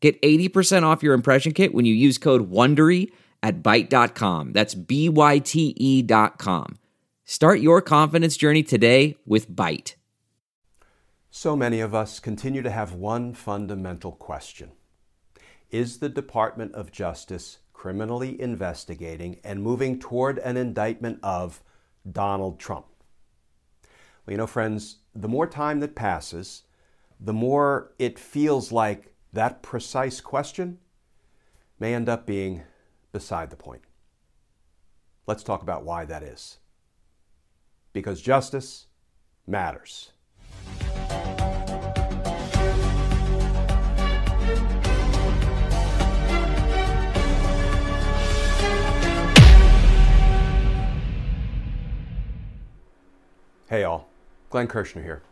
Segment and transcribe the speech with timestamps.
[0.00, 3.10] Get 80% off your impression kit when you use code WONDERY
[3.42, 4.52] at Byte.com.
[4.52, 6.78] That's B-Y-T-E dot com.
[7.24, 9.94] Start your confidence journey today with Byte.
[11.30, 14.72] So many of us continue to have one fundamental question.
[15.70, 21.62] Is the Department of Justice criminally investigating and moving toward an indictment of
[22.10, 22.86] Donald Trump?
[24.24, 26.62] Well, you know, friends, the more time that passes,
[27.20, 30.78] the more it feels like that precise question
[31.78, 32.62] may end up being
[33.12, 33.82] beside the point.
[35.26, 36.58] Let's talk about why that is.
[37.92, 38.86] Because justice
[39.46, 40.12] matters.
[53.68, 54.08] Hey, all.
[54.48, 55.22] Glenn Kirschner here.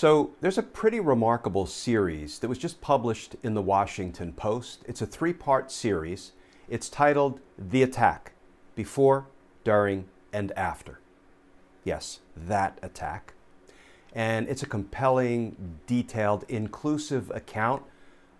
[0.00, 4.84] So, there's a pretty remarkable series that was just published in the Washington Post.
[4.86, 6.30] It's a three part series.
[6.68, 8.30] It's titled The Attack
[8.76, 9.26] Before,
[9.64, 11.00] During, and After.
[11.82, 13.32] Yes, that attack.
[14.12, 17.82] And it's a compelling, detailed, inclusive account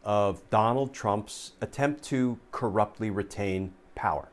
[0.05, 4.29] of Donald Trump's attempt to corruptly retain power.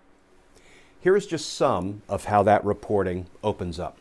[1.00, 3.98] Here is just some of how that reporting opens up.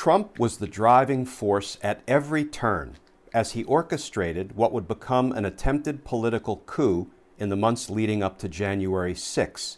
[0.00, 2.96] Trump was the driving force at every turn
[3.34, 8.38] as he orchestrated what would become an attempted political coup in the months leading up
[8.38, 9.76] to January 6,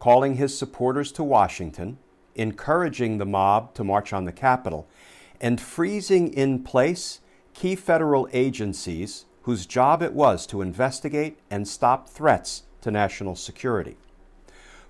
[0.00, 1.98] calling his supporters to Washington,
[2.34, 4.88] encouraging the mob to march on the Capitol,
[5.40, 7.20] and freezing in place
[7.54, 13.96] key federal agencies whose job it was to investigate and stop threats to national security.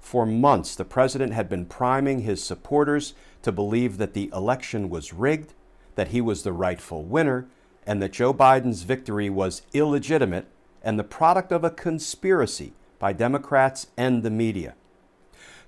[0.01, 5.13] For months, the president had been priming his supporters to believe that the election was
[5.13, 5.55] rigged,
[5.95, 7.47] that he was the rightful winner,
[7.87, 10.47] and that Joe Biden's victory was illegitimate
[10.83, 14.75] and the product of a conspiracy by Democrats and the media.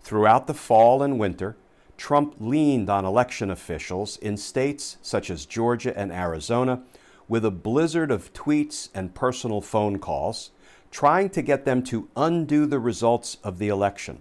[0.01, 1.57] Throughout the fall and winter,
[1.97, 6.83] Trump leaned on election officials in states such as Georgia and Arizona
[7.29, 10.51] with a blizzard of tweets and personal phone calls
[10.93, 14.21] trying to get them to undo the results of the election.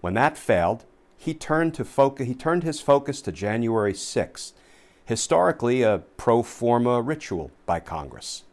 [0.00, 0.84] When that failed,
[1.18, 4.52] he turned, to he turned his focus to January 6th,
[5.04, 8.44] historically a pro forma ritual by Congress.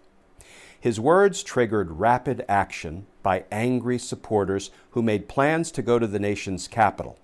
[0.78, 6.20] His words triggered rapid action by angry supporters who made plans to go to the
[6.20, 7.20] nation's capital,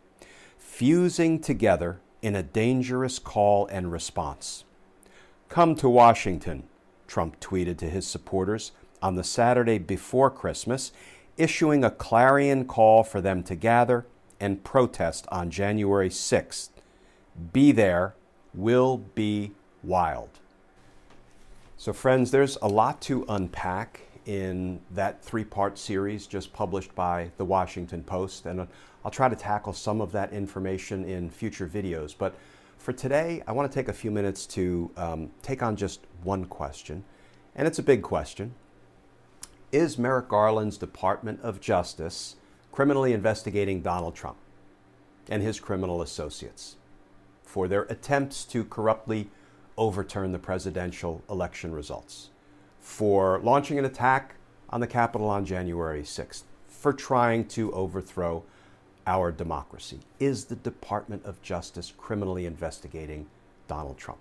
[0.58, 4.66] fusing together in a dangerous call and response.
[5.50, 6.64] Come to Washington,
[7.08, 8.72] Trump tweeted to his supporters
[9.02, 10.92] on the Saturday before Christmas,
[11.38, 14.06] issuing a clarion call for them to gather
[14.40, 16.70] and protest on January 6th.
[17.54, 18.16] Be there,
[18.54, 19.52] will be
[19.84, 20.30] wild.
[21.78, 27.32] So, friends, there's a lot to unpack in that three part series just published by
[27.38, 28.68] the Washington Post, and
[29.04, 32.14] I'll try to tackle some of that information in future videos.
[32.16, 32.36] But
[32.78, 36.46] for today, I want to take a few minutes to um, take on just one
[36.46, 37.04] question,
[37.56, 38.54] and it's a big question.
[39.72, 42.36] Is Merrick Garland's Department of Justice
[42.74, 44.36] criminally investigating Donald Trump
[45.30, 46.76] and his criminal associates
[47.42, 49.30] for their attempts to corruptly
[49.78, 52.32] overturn the presidential election results,
[52.82, 54.36] for launching an attack
[54.70, 58.44] on the Capitol on January 6th, for trying to overthrow
[59.08, 60.02] our democracy?
[60.20, 63.28] Is the Department of Justice criminally investigating
[63.70, 64.20] Donald Trump?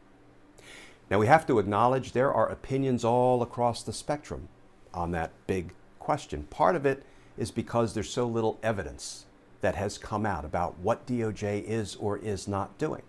[1.11, 4.49] Now, we have to acknowledge there are opinions all across the spectrum
[4.95, 6.45] on that big question.
[6.45, 7.05] Part of it
[7.37, 9.27] is because there's so little evidence
[9.61, 13.03] that has come out about what DOJ is or is not doing.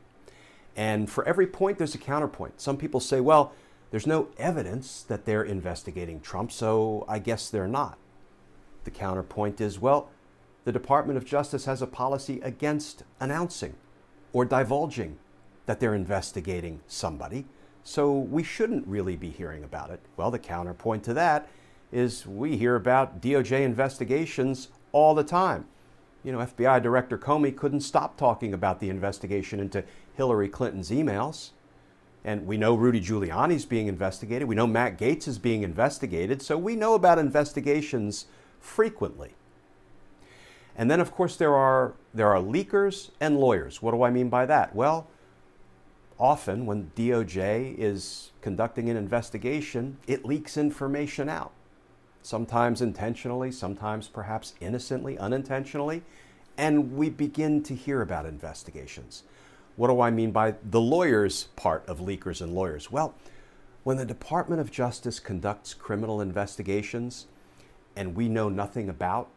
[0.75, 2.61] And for every point, there's a counterpoint.
[2.61, 3.53] Some people say, well,
[3.89, 7.97] there's no evidence that they're investigating Trump, so I guess they're not.
[8.85, 10.09] The counterpoint is, well,
[10.63, 13.75] the Department of Justice has a policy against announcing
[14.31, 15.17] or divulging
[15.65, 17.45] that they're investigating somebody,
[17.83, 19.99] so we shouldn't really be hearing about it.
[20.15, 21.49] Well, the counterpoint to that
[21.91, 25.65] is we hear about DOJ investigations all the time.
[26.23, 29.83] You know, FBI Director Comey couldn't stop talking about the investigation into
[30.15, 31.51] Hillary Clinton's emails.
[32.23, 34.47] And we know Rudy Giuliani is being investigated.
[34.47, 36.41] We know Matt Gaetz is being investigated.
[36.41, 38.25] So we know about investigations
[38.59, 39.33] frequently.
[40.77, 43.81] And then, of course, there are, there are leakers and lawyers.
[43.81, 44.75] What do I mean by that?
[44.75, 45.07] Well,
[46.19, 51.51] often when DOJ is conducting an investigation, it leaks information out.
[52.23, 56.03] Sometimes intentionally, sometimes perhaps innocently, unintentionally.
[56.57, 59.23] And we begin to hear about investigations.
[59.75, 62.91] What do I mean by the lawyers part of leakers and lawyers?
[62.91, 63.15] Well,
[63.83, 67.25] when the Department of Justice conducts criminal investigations
[67.95, 69.29] and we know nothing about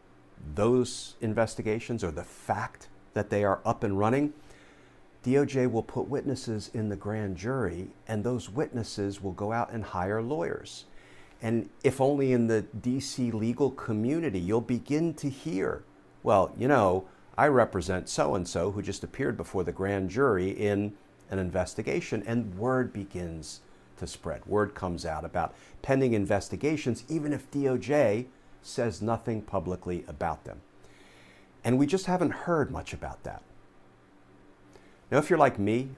[0.55, 4.35] those investigations or the fact that they are up and running,
[5.25, 9.83] DOJ will put witnesses in the grand jury, and those witnesses will go out and
[9.83, 10.85] hire lawyers.
[11.45, 15.85] And if only in the DC legal community, you'll begin to hear,
[16.23, 17.05] well, you know,
[17.37, 20.95] I represent so and so who just appeared before the grand jury in
[21.31, 23.61] an investigation, and word begins
[23.99, 24.47] to spread.
[24.47, 28.25] Word comes out about pending investigations, even if DOJ
[28.63, 30.63] says nothing publicly about them.
[31.63, 33.43] And we just haven't heard much about that.
[35.11, 35.91] Now, if you're like me,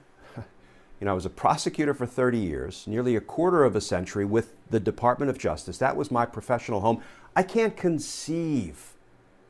[0.99, 4.25] you know, I was a prosecutor for 30 years, nearly a quarter of a century
[4.25, 5.77] with the Department of Justice.
[5.77, 7.01] That was my professional home.
[7.35, 8.93] I can't conceive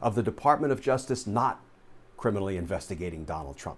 [0.01, 1.61] of the Department of Justice not
[2.17, 3.77] criminally investigating Donald Trump,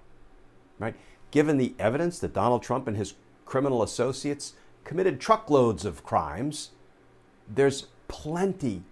[0.80, 0.96] right?
[1.32, 3.14] Given the evidence that Donald Trump and his
[3.46, 6.72] criminal associates committed truckloads of crimes,
[7.48, 8.84] there's plenty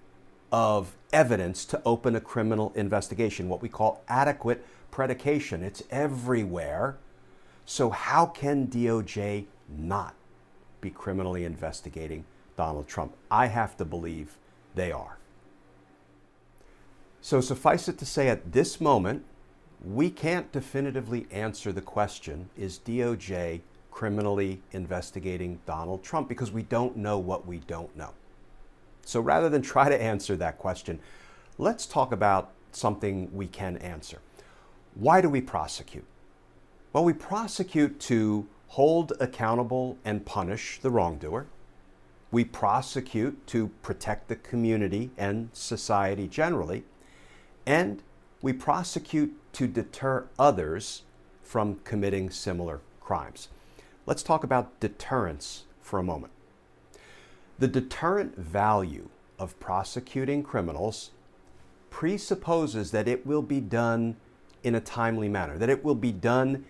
[0.52, 5.64] of evidence to open a criminal investigation, what we call adequate predication.
[5.64, 6.98] It's everywhere.
[7.70, 10.16] So, how can DOJ not
[10.80, 12.24] be criminally investigating
[12.56, 13.14] Donald Trump?
[13.30, 14.38] I have to believe
[14.74, 15.18] they are.
[17.20, 19.26] So, suffice it to say, at this moment,
[19.84, 23.60] we can't definitively answer the question is DOJ
[23.92, 26.30] criminally investigating Donald Trump?
[26.30, 28.14] Because we don't know what we don't know.
[29.04, 31.02] So, rather than try to answer that question,
[31.58, 34.20] let's talk about something we can answer.
[34.96, 36.06] Why do we prosecute?
[36.94, 41.46] Well, we prosecute to hold accountable and punish the wrongdoer.
[42.32, 46.84] We prosecute to protect the community and society generally.
[47.66, 48.02] And
[48.42, 51.04] we prosecute to deter others
[51.44, 53.50] from committing similar crimes.
[54.06, 56.34] Let's talk about deterrence for a moment.
[57.60, 61.12] The deterrent value of prosecuting criminals
[61.90, 64.16] presupposes that it will be done
[64.64, 66.66] in a timely manner, that it will be done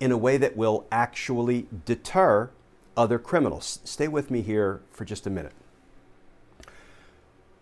[0.00, 2.50] in a way that will actually deter
[2.96, 3.80] other criminals.
[3.84, 5.52] Stay with me here for just a minute.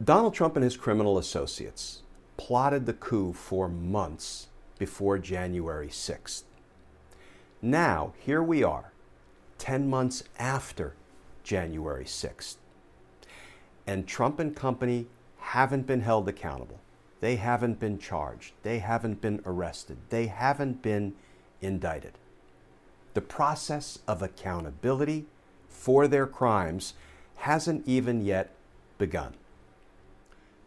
[0.02, 2.02] Donald Trump and his criminal associates
[2.37, 4.49] plotted the coup for months
[4.79, 6.43] before January 6th.
[7.61, 8.93] Now, here we are,
[9.58, 10.94] 10 months after
[11.44, 12.56] January 6th.
[13.87, 15.06] And Trump and company
[15.38, 16.81] haven't been held accountable.
[17.20, 18.55] They haven't been charged.
[18.64, 19.99] They haven't been arrested.
[20.08, 21.14] They haven't been
[21.61, 22.19] indicted.
[23.14, 25.26] The process of accountability
[25.69, 26.94] for their crimes
[27.37, 28.55] hasn't even yet
[28.99, 29.35] begun.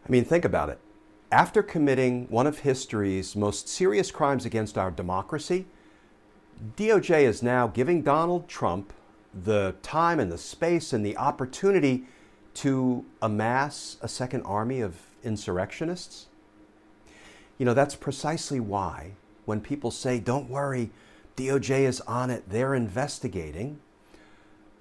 [0.05, 0.79] I mean, think about it.
[1.31, 5.65] After committing one of history's most serious crimes against our democracy,
[6.77, 8.93] DOJ is now giving Donald Trump
[9.33, 12.05] the time and the space and the opportunity
[12.53, 16.27] to amass a second army of insurrectionists.
[17.57, 19.11] You know, that's precisely why
[19.45, 20.91] when people say, don't worry,
[21.35, 23.79] DOJ is on it, they're investigating,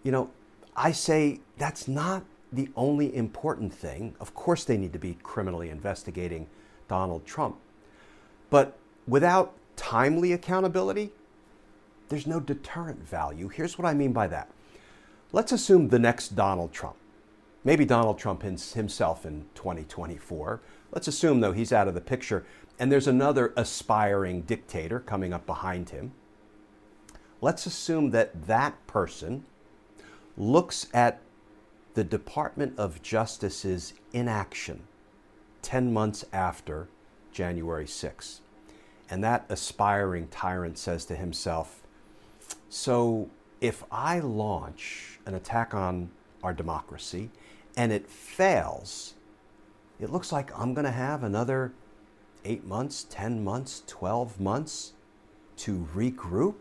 [0.02, 0.30] you know,
[0.76, 4.14] I say that's not the only important thing.
[4.20, 6.46] Of course, they need to be criminally investigating
[6.88, 7.56] Donald Trump.
[8.50, 8.76] But
[9.08, 11.10] without timely accountability,
[12.08, 13.48] there's no deterrent value.
[13.48, 14.48] Here's what I mean by that.
[15.32, 16.96] Let's assume the next Donald Trump,
[17.64, 20.60] maybe Donald Trump himself in 2024.
[20.92, 22.44] Let's assume, though, he's out of the picture
[22.78, 26.12] and there's another aspiring dictator coming up behind him.
[27.44, 29.44] Let's assume that that person
[30.34, 31.20] looks at
[31.92, 34.84] the Department of Justice's inaction
[35.60, 36.88] 10 months after
[37.32, 38.40] January 6th.
[39.10, 41.82] And that aspiring tyrant says to himself,
[42.70, 43.28] So
[43.60, 47.28] if I launch an attack on our democracy
[47.76, 49.12] and it fails,
[50.00, 51.74] it looks like I'm going to have another
[52.46, 54.94] eight months, 10 months, 12 months
[55.58, 56.54] to regroup,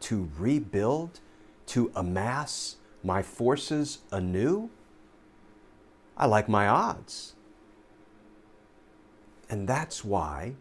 [0.00, 1.20] to rebuild,
[1.66, 4.70] to amass my forces anew,
[6.16, 7.34] I like my odds.
[9.48, 10.54] And that's why,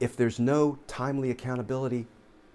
[0.00, 2.06] if there's no timely accountability,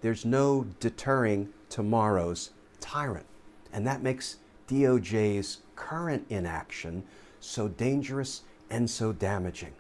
[0.01, 3.27] there's no deterring tomorrow's tyrant.
[3.71, 7.03] And that makes DOJ's current inaction
[7.39, 9.73] so dangerous and so damaging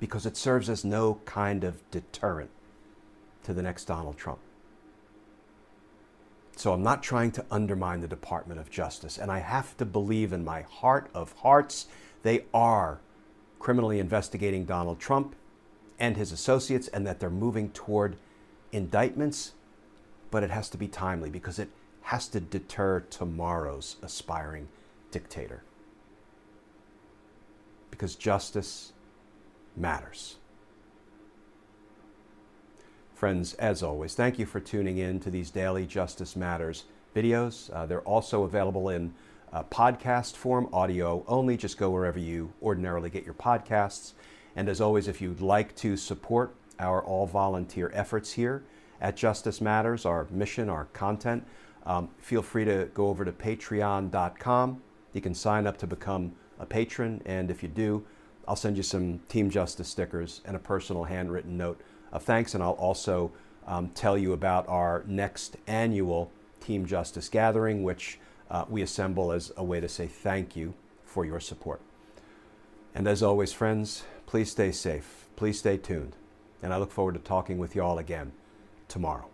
[0.00, 2.50] because it serves as no kind of deterrent
[3.42, 4.38] to the next Donald Trump.
[6.64, 10.32] So I'm not trying to undermine the Department of Justice, and I have to believe
[10.32, 11.88] in my heart of hearts
[12.22, 13.00] they are
[13.58, 15.36] criminally investigating Donald Trump
[15.98, 18.16] and his associates and that they're moving toward
[18.72, 19.52] indictments,
[20.30, 21.68] but it has to be timely because it
[22.00, 24.68] has to deter tomorrow's aspiring
[25.10, 25.64] dictator.
[27.90, 28.94] Because justice
[29.76, 30.36] matters.
[33.14, 36.82] Friends, as always, thank you for tuning in to these daily Justice Matters
[37.14, 37.72] videos.
[37.72, 39.14] Uh, they're also available in
[39.52, 41.56] uh, podcast form, audio only.
[41.56, 44.14] Just go wherever you ordinarily get your podcasts.
[44.56, 48.64] And as always, if you'd like to support our all volunteer efforts here
[49.00, 51.46] at Justice Matters, our mission, our content,
[51.86, 54.82] um, feel free to go over to patreon.com.
[55.12, 58.04] You can sign up to become a patron, and if you do,
[58.48, 61.80] I'll send you some Team Justice stickers and a personal handwritten note
[62.14, 63.32] of thanks, and I'll also
[63.66, 66.30] um, tell you about our next annual
[66.60, 68.18] Team Justice gathering, which
[68.50, 70.72] uh, we assemble as a way to say thank you
[71.04, 71.82] for your support.
[72.94, 75.26] And as always, friends, please stay safe.
[75.36, 76.16] Please stay tuned.
[76.62, 78.32] And I look forward to talking with you all again
[78.88, 79.33] tomorrow.